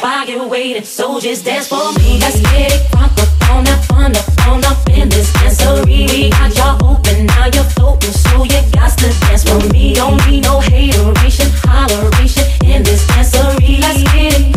[0.00, 2.18] while you're waiting, so just dance for me.
[2.20, 6.08] Let's get it crunk up on that fun up on up in this dancery.
[6.10, 9.94] We got y'all open, now you're floating, so you got to dance for me.
[9.94, 13.80] Don't need no hateration, holleration in this dancery.
[13.80, 14.54] Let's get it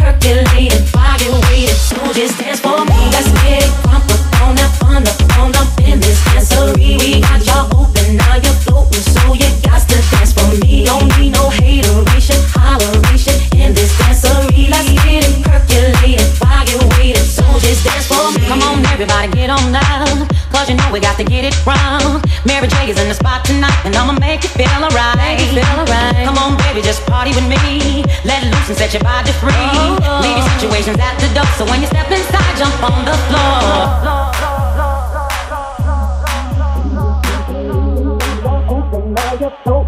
[1.28, 3.00] you're waiting, so just dance for me.
[3.12, 6.98] Let's get it crunk up on that fun up on up in this dancery.
[7.00, 8.77] We got y'all open, now you're floating,
[18.10, 18.48] me.
[18.48, 20.28] Come on, everybody, get on now.
[20.52, 22.22] Cause you know we got to get it wrong.
[22.46, 25.40] Mary J is in the spot tonight, and I'ma make you feel alright.
[25.40, 26.26] Feel alright.
[26.26, 28.04] Come on, baby, just party with me.
[28.26, 29.52] Let loose and set your body free.
[29.54, 30.22] Oh, oh.
[30.24, 34.27] Leave your situations at the door, so when you step inside, jump on the floor.
[39.38, 39.86] So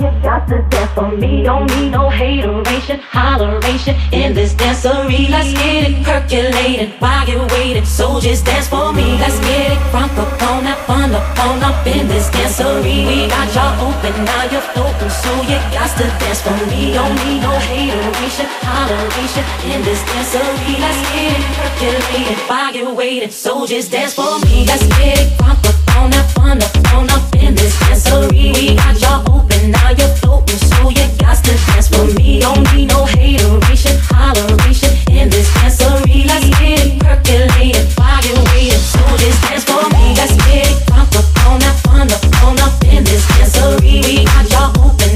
[0.00, 1.44] you got to dance for me.
[1.44, 5.30] Don't need no hateration, holleration in this dancery.
[5.30, 7.84] Let's get it percolating while you're waiting.
[7.84, 9.16] So just dance for me.
[9.22, 13.06] Let's get it crunk up on that fun up on up in this dancery.
[13.06, 15.10] We got y'all open, now you're floating.
[15.10, 16.94] So you got to dance for me.
[16.94, 20.74] Don't need no hateration, holleration in this dancery.
[20.82, 23.30] Let's get it percolating while you're waiting.
[23.30, 24.64] So just dance for me.
[24.66, 28.52] Let's get it crunk up on that fun up on up in this dancery.
[28.54, 32.40] We got y'all open, now you're floating, so you got to dance for me.
[32.40, 36.26] Don't need no hateration, holleration in this dancery.
[36.26, 40.14] Let's get it percolating while you're so just dance for me.
[40.18, 44.02] Let's get it crunk up on that fun up on up in this dancery.
[44.04, 45.07] We got y'all open,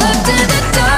[0.00, 0.97] I've in the dark,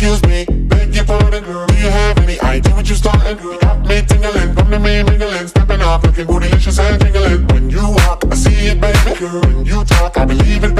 [0.00, 1.66] Excuse me, beg your pardon, girl.
[1.66, 3.38] Do you have any idea what you're starting?
[3.38, 7.46] You got me tingling, come to me mingling, stepping off, looking bootylicious and tingling.
[7.48, 9.18] When you walk, I see it, baby.
[9.18, 10.79] Girl, when you talk, I believe it, baby.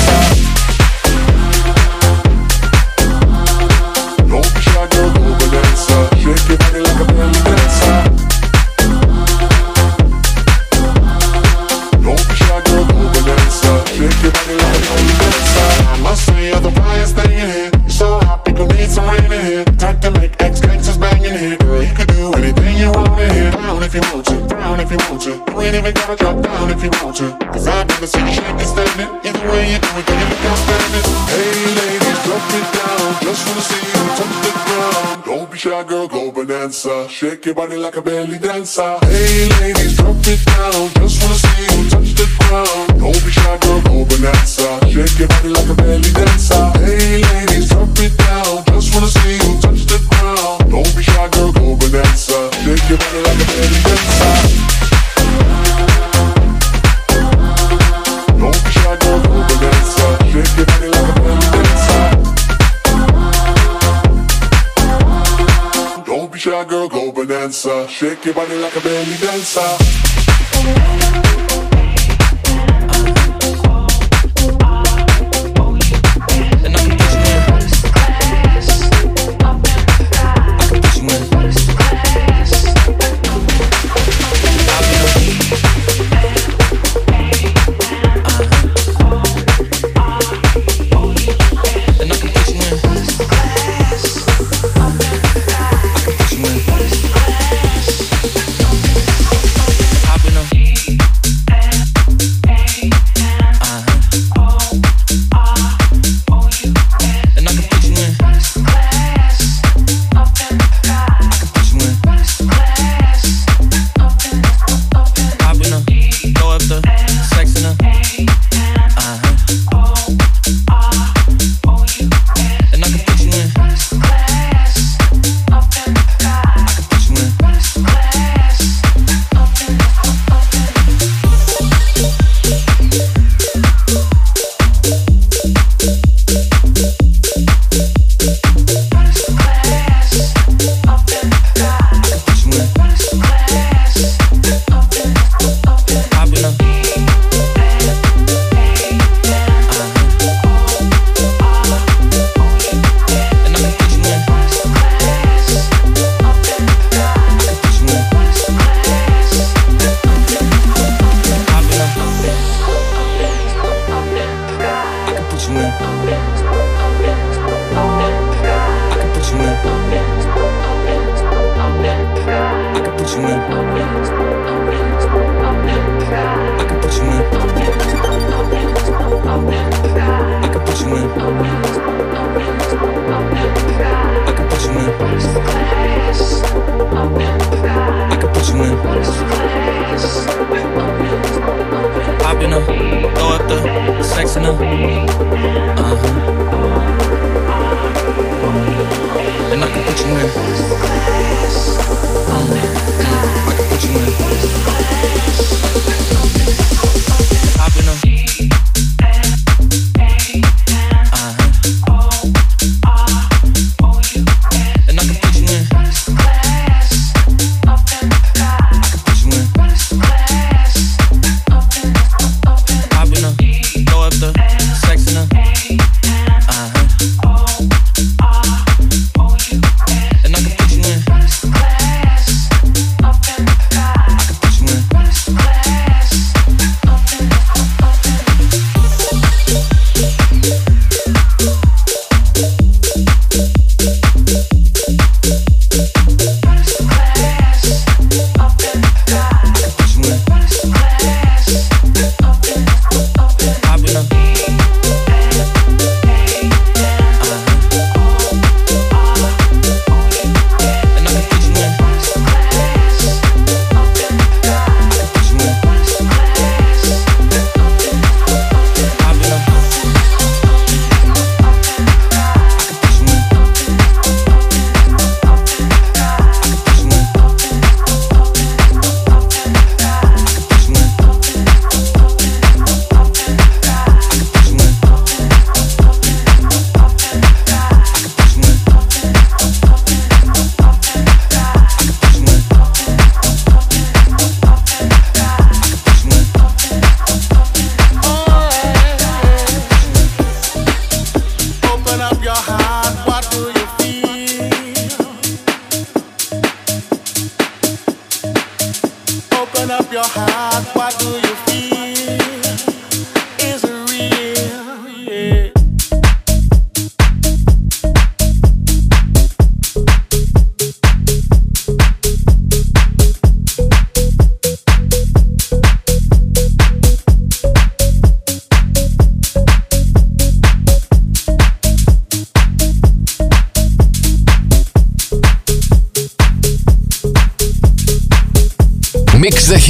[25.81, 27.33] Even gotta drop down if you want to.
[27.49, 29.09] Cause I've never seen you shake and standing.
[29.25, 31.05] Either way you do it, girl, you look outstanding.
[31.33, 33.07] Hey, ladies, drop it down.
[33.25, 35.23] Just wanna see you touch the ground.
[35.25, 37.09] Don't be shy, girl, go bonanza.
[37.09, 38.97] Shake your body like a belly dancer.
[39.09, 40.89] Hey, ladies, drop it down.
[41.01, 42.87] Just wanna see you touch the ground.
[43.01, 44.69] Don't be shy, girl, go bonanza.
[44.85, 46.63] Shake your body like a belly dancer.
[46.77, 48.63] Hey, ladies, drop it down.
[48.69, 50.69] Just wanna see you touch the ground.
[50.69, 52.37] Don't be shy, girl, go bonanza.
[52.61, 54.90] Shake your body like a belly dancer.
[66.43, 67.87] Be shy, girl, go bonanza.
[67.87, 69.61] Shake your body like a belly dancer.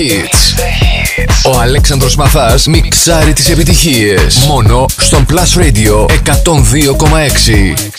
[0.10, 0.54] Hits.
[1.46, 4.46] Ο Αλέξανδρος Μαθάς μιξάρει τις επιτυχίες.
[4.48, 7.90] Μόνο στον Plus Radio 102,6.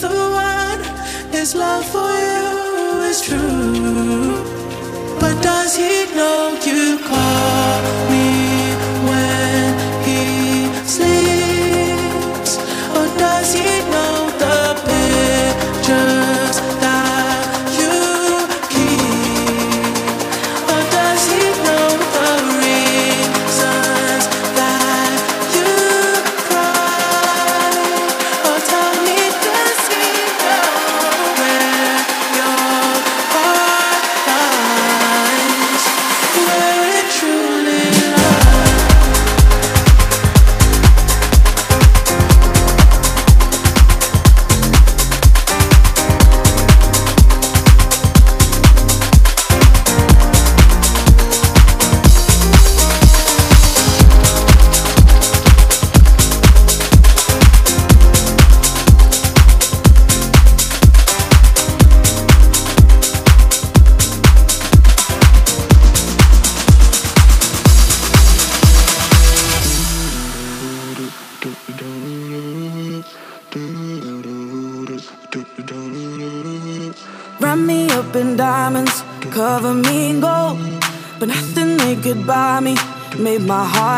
[0.00, 0.82] the one.
[1.32, 4.42] His love for you is true.
[5.20, 8.23] But does he know you call me?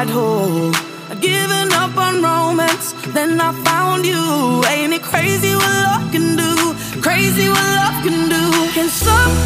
[0.07, 0.73] right hole.
[1.11, 4.65] I'd given up on romance, then I found you.
[4.69, 6.75] Ain't it crazy what love can do?
[7.01, 8.73] Crazy what love can do.
[8.75, 9.46] Can some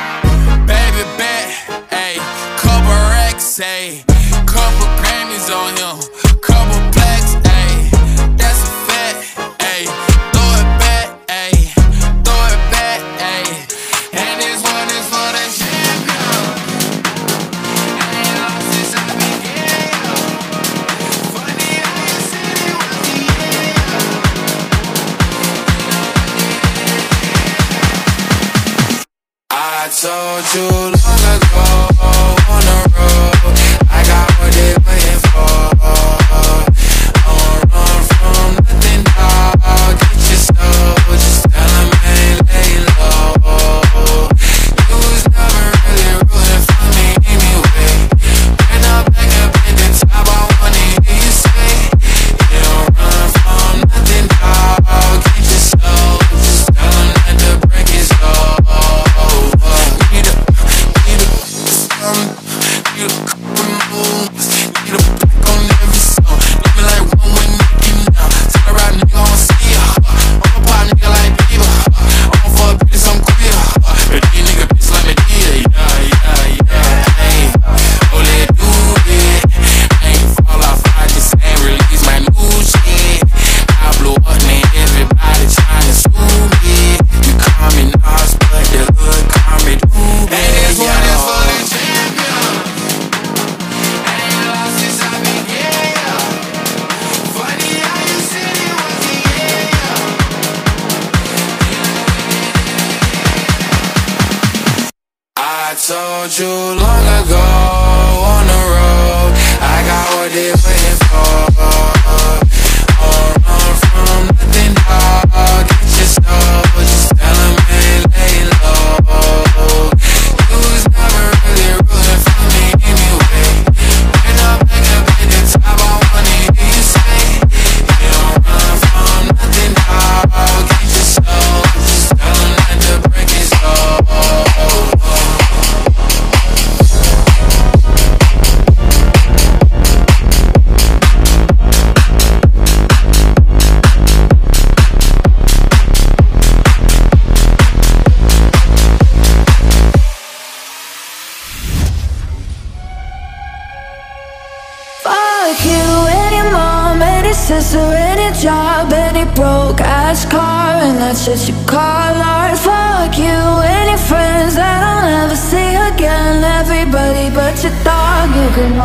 [168.53, 168.79] broken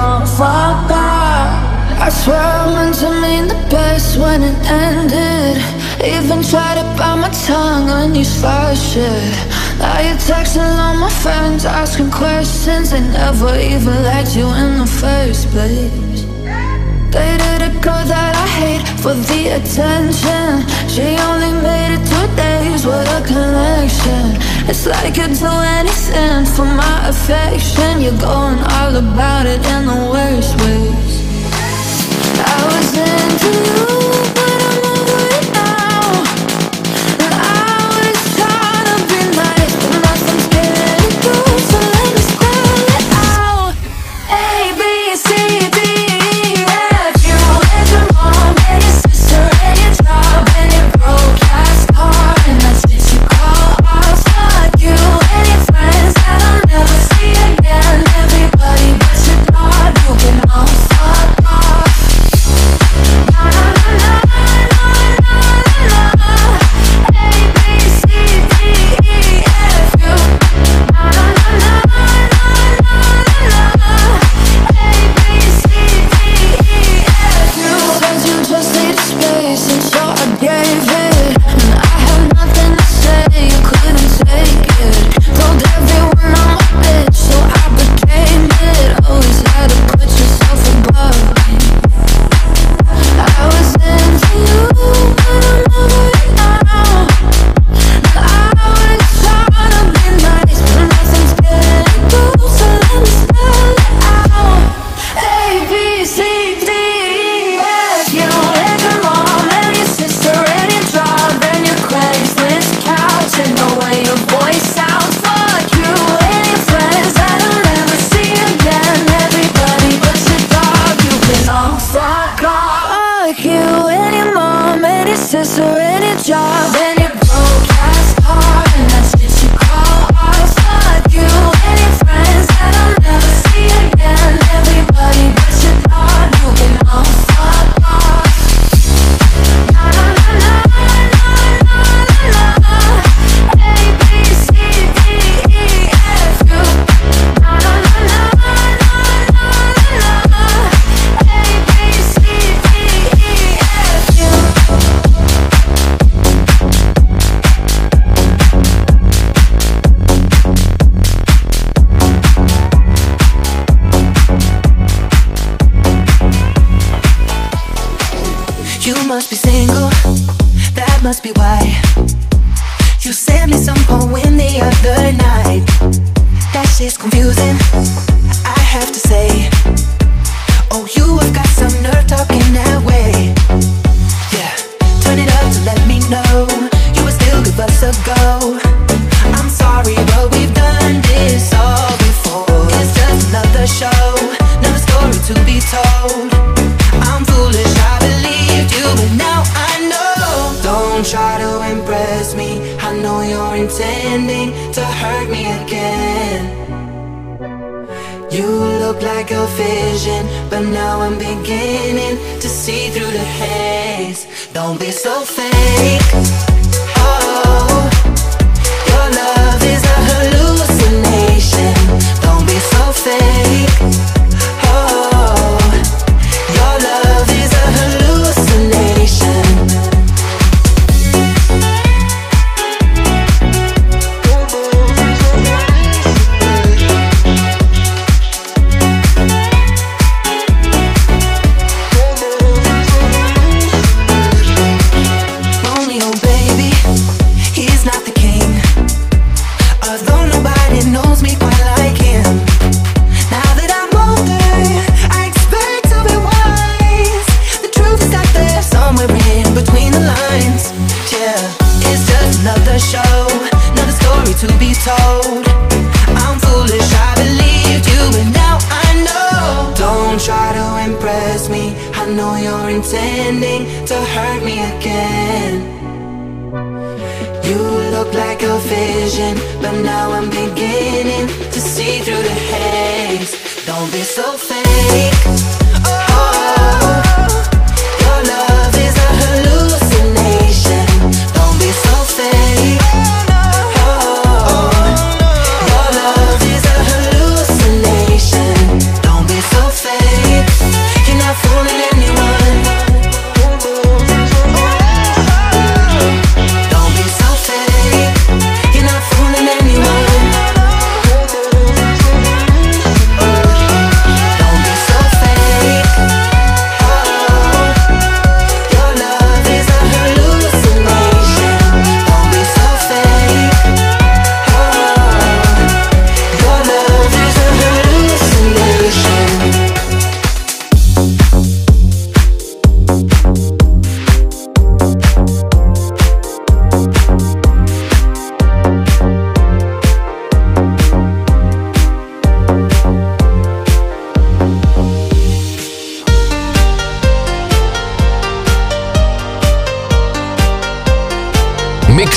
[1.98, 5.56] I swear I meant to mean the best when it ended.
[6.04, 9.34] Even tried to bite my tongue on you sly shit
[9.78, 12.90] Now you're texting all my friends, asking questions.
[12.90, 16.22] They never even liked you in the first place.
[17.10, 20.68] Dated a girl that I hate for the attention.
[20.92, 24.45] She only made it two days, with a connection.
[24.68, 28.00] It's like you'd do anything for my affection.
[28.00, 31.22] You're going all about it in the worst ways.
[32.40, 34.45] I was into you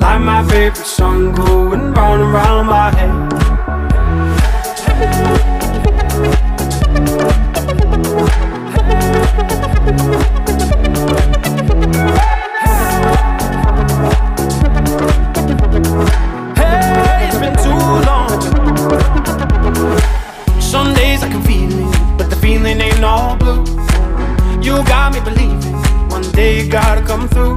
[0.00, 3.32] Like my favorite song going round and round my head.
[16.56, 17.70] Hey, it's been too
[18.06, 18.40] long
[20.60, 23.64] Some days I can feel it, but the feeling ain't all blue.
[24.62, 25.74] You got me believing,
[26.08, 27.56] one day you gotta come through.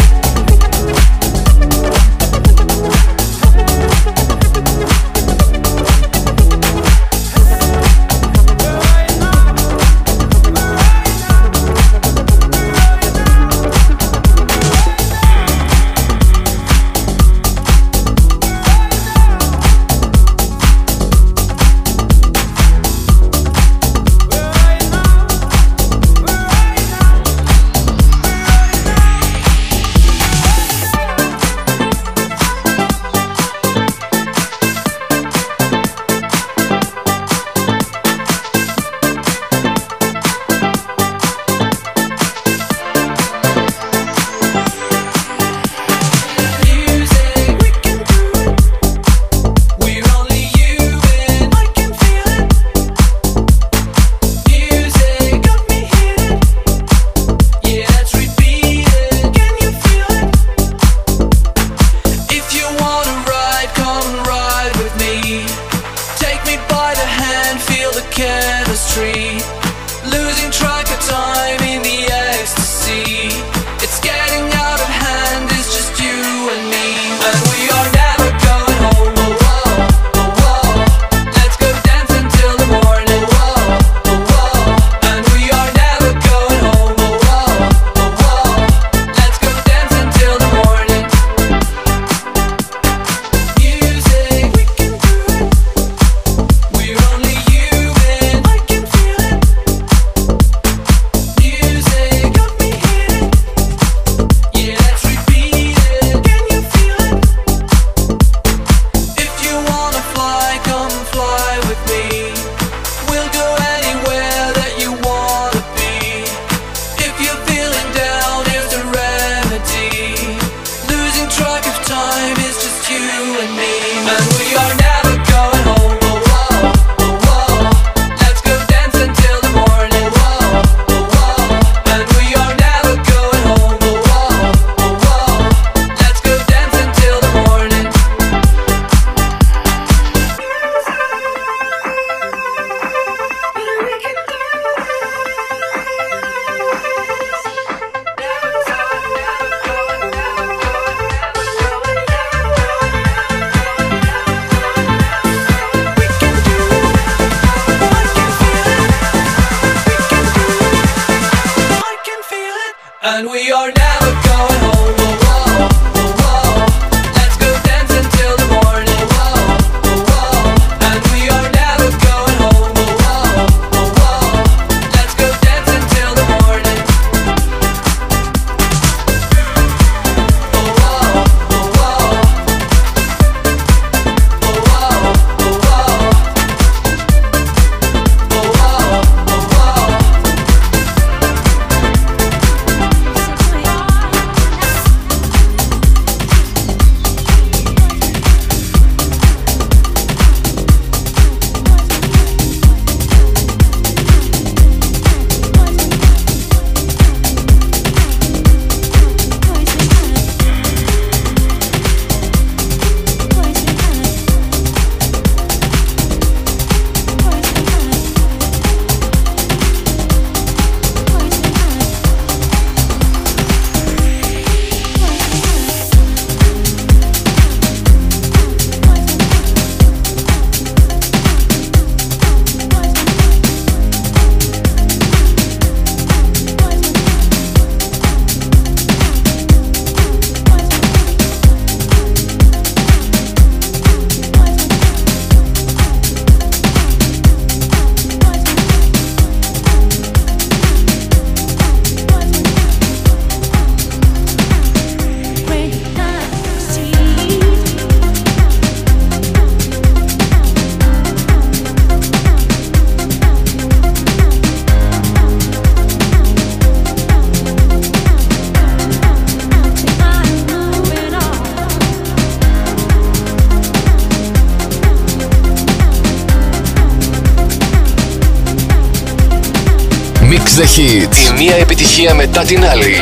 [282.01, 282.95] Επιτυχία μετά την άλλη.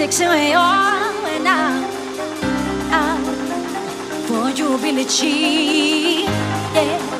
[0.01, 1.85] six and we all went out,
[3.01, 3.25] out
[4.27, 6.29] for you really cheap,
[6.75, 7.20] yeah.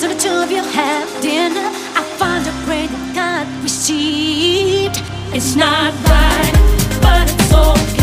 [0.00, 4.96] Cause the two of you have dinner, I find a great God received.
[5.34, 7.99] It's not right, but it's okay.